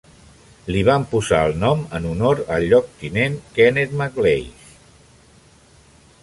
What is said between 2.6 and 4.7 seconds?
lloctinent Kenneth MacLeish.